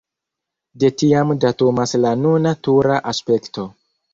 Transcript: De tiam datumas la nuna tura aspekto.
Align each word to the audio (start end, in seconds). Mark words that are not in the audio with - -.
De 0.83 0.89
tiam 1.01 1.35
datumas 1.45 1.95
la 2.07 2.15
nuna 2.25 2.55
tura 2.69 2.99
aspekto. 3.13 3.69